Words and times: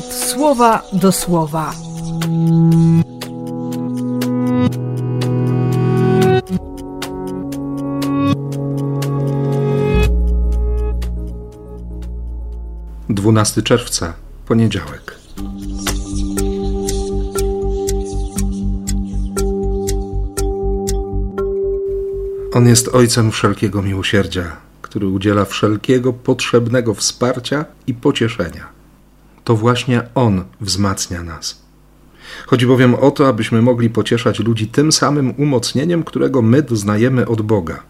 słowa 0.00 0.82
do 0.92 1.12
słowa. 1.12 1.74
Dwunasty 13.08 13.62
czerwca, 13.62 14.14
poniedziałek. 14.46 15.18
On 22.54 22.68
jest 22.68 22.88
Ojcem 22.88 23.30
wszelkiego 23.30 23.82
miłosierdzia, 23.82 24.56
który 24.82 25.06
udziela 25.06 25.44
wszelkiego 25.44 26.12
potrzebnego 26.12 26.94
wsparcia 26.94 27.64
i 27.86 27.94
pocieszenia. 27.94 28.81
To 29.44 29.56
właśnie 29.56 30.02
On 30.14 30.44
wzmacnia 30.60 31.22
nas. 31.22 31.62
Chodzi 32.46 32.66
bowiem 32.66 32.94
o 32.94 33.10
to, 33.10 33.28
abyśmy 33.28 33.62
mogli 33.62 33.90
pocieszać 33.90 34.38
ludzi 34.38 34.66
tym 34.66 34.92
samym 34.92 35.34
umocnieniem, 35.36 36.04
którego 36.04 36.42
my 36.42 36.62
doznajemy 36.62 37.26
od 37.26 37.42
Boga. 37.42 37.82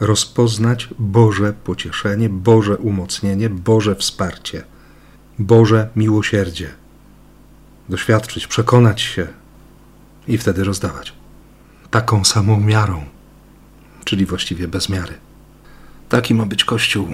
Rozpoznać 0.00 0.88
Boże 0.98 1.52
pocieszenie, 1.64 2.28
Boże 2.28 2.76
umocnienie, 2.76 3.50
Boże 3.50 3.94
wsparcie, 3.94 4.64
Boże 5.38 5.88
miłosierdzie. 5.96 6.70
Doświadczyć, 7.88 8.46
przekonać 8.46 9.00
się 9.00 9.26
i 10.28 10.38
wtedy 10.38 10.64
rozdawać. 10.64 11.12
Taką 11.90 12.24
samą 12.24 12.60
miarą 12.60 13.04
czyli 14.08 14.26
właściwie 14.26 14.68
bez 14.68 14.88
miary. 14.88 15.14
Taki 16.08 16.34
ma 16.34 16.46
być 16.46 16.64
Kościół. 16.64 17.08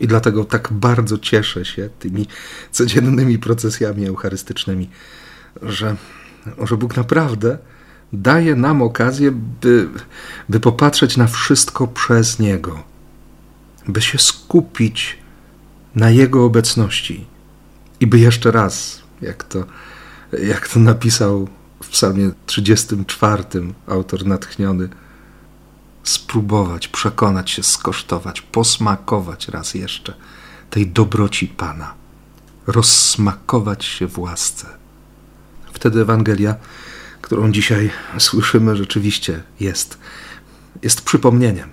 I 0.00 0.06
dlatego 0.06 0.44
tak 0.44 0.72
bardzo 0.72 1.18
cieszę 1.18 1.64
się 1.64 1.88
tymi 1.98 2.26
codziennymi 2.70 3.38
procesjami 3.38 4.06
eucharystycznymi, 4.06 4.90
że, 5.62 5.96
że 6.64 6.76
Bóg 6.76 6.96
naprawdę 6.96 7.58
daje 8.12 8.54
nam 8.54 8.82
okazję, 8.82 9.32
by, 9.60 9.88
by 10.48 10.60
popatrzeć 10.60 11.16
na 11.16 11.26
wszystko 11.26 11.86
przez 11.86 12.38
Niego, 12.38 12.82
by 13.88 14.00
się 14.00 14.18
skupić 14.18 15.18
na 15.94 16.10
Jego 16.10 16.44
obecności. 16.44 17.26
I 18.00 18.06
by 18.06 18.18
jeszcze 18.18 18.50
raz, 18.50 19.02
jak 19.22 19.44
to, 19.44 19.64
jak 20.42 20.68
to 20.68 20.80
napisał 20.80 21.48
w 21.82 21.88
Psalmie 21.88 22.30
34 22.46 23.44
autor 23.86 24.26
natchniony, 24.26 24.88
spróbować, 26.02 26.88
przekonać 26.88 27.50
się, 27.50 27.62
skosztować, 27.62 28.40
posmakować 28.40 29.48
raz 29.48 29.74
jeszcze 29.74 30.14
tej 30.70 30.86
dobroci 30.86 31.48
Pana, 31.48 31.94
rozsmakować 32.66 33.84
się 33.84 34.06
w 34.06 34.18
łasce. 34.18 34.66
Wtedy 35.72 36.00
Ewangelia, 36.00 36.54
którą 37.22 37.52
dzisiaj 37.52 37.90
słyszymy, 38.18 38.76
rzeczywiście 38.76 39.42
jest, 39.60 39.98
jest 40.82 41.00
przypomnieniem. 41.00 41.68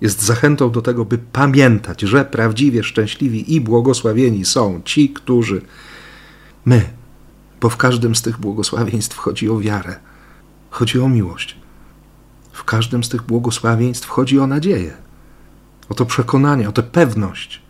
Jest 0.00 0.22
zachętą 0.22 0.70
do 0.70 0.82
tego, 0.82 1.04
by 1.04 1.18
pamiętać, 1.18 2.00
że 2.00 2.24
prawdziwie 2.24 2.84
szczęśliwi 2.84 3.54
i 3.54 3.60
błogosławieni 3.60 4.44
są 4.44 4.82
ci, 4.84 5.08
którzy 5.08 5.62
my, 6.64 6.90
bo 7.60 7.68
w 7.68 7.76
każdym 7.76 8.14
z 8.14 8.22
tych 8.22 8.38
błogosławieństw 8.38 9.16
chodzi 9.16 9.48
o 9.50 9.58
wiarę, 9.58 9.96
chodzi 10.70 11.00
o 11.00 11.08
miłość 11.08 11.65
w 12.56 12.64
każdym 12.64 13.04
z 13.04 13.08
tych 13.08 13.22
błogosławieństw 13.22 14.08
chodzi 14.08 14.40
o 14.40 14.46
nadzieję, 14.46 14.96
o 15.88 15.94
to 15.94 16.06
przekonanie, 16.06 16.68
o 16.68 16.72
tę 16.72 16.82
pewność, 16.82 17.62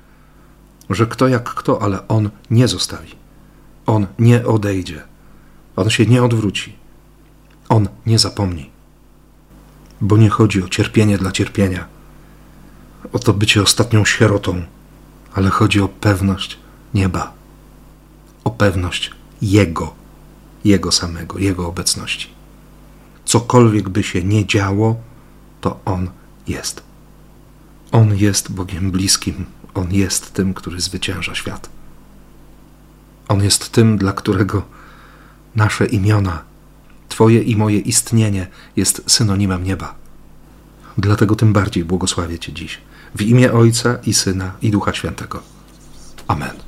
że 0.91 1.06
kto 1.06 1.28
jak 1.28 1.55
kto, 1.55 1.83
ale 1.83 2.09
on 2.09 2.31
nie 2.51 2.69
zostawi. 2.69 3.12
On 3.87 4.06
nie 4.19 4.47
odejdzie. 4.47 5.03
On 5.77 5.91
się 5.91 6.06
nie 6.06 6.22
odwróci. 6.22 6.77
On 7.69 7.88
nie 8.06 8.19
zapomni. 8.19 8.71
Bo 10.00 10.16
nie 10.16 10.31
chodzi 10.31 10.62
o 10.62 10.69
cierpienie 10.69 11.19
dla 11.19 11.33
cierpienia, 11.33 11.87
o 13.12 13.19
to 13.19 13.33
bycie 13.33 13.62
ostatnią 13.62 14.05
sierotą, 14.05 14.62
ale 15.34 15.50
chodzi 15.50 15.81
o 15.81 15.89
pewność 15.89 16.59
nieba, 16.94 17.33
o 18.44 18.50
pewność 18.50 19.10
Jego, 19.43 19.94
Jego 20.65 20.93
samego, 20.93 21.39
Jego 21.39 21.69
obecności 21.69 22.35
cokolwiek 23.26 23.88
by 23.88 24.03
się 24.03 24.25
nie 24.25 24.47
działo, 24.47 24.97
to 25.60 25.81
On 25.84 26.10
jest. 26.47 26.82
On 27.92 28.16
jest 28.16 28.53
Bogiem 28.53 28.91
bliskim, 28.91 29.44
On 29.75 29.92
jest 29.92 30.32
tym, 30.32 30.54
który 30.54 30.81
zwycięża 30.81 31.34
świat. 31.34 31.69
On 33.28 33.42
jest 33.42 33.72
tym, 33.72 33.98
dla 33.98 34.12
którego 34.12 34.62
nasze 35.54 35.86
imiona, 35.86 36.42
Twoje 37.09 37.42
i 37.42 37.56
moje 37.56 37.78
istnienie 37.78 38.47
jest 38.76 39.03
synonimem 39.06 39.65
nieba. 39.65 39.94
Dlatego 40.98 41.36
tym 41.36 41.53
bardziej 41.53 41.84
błogosławię 41.84 42.38
Cię 42.38 42.53
dziś. 42.53 42.81
W 43.15 43.22
imię 43.22 43.53
Ojca 43.53 43.98
i 44.06 44.15
Syna 44.15 44.53
i 44.62 44.70
Ducha 44.70 44.92
Świętego. 44.92 45.42
Amen. 46.28 46.66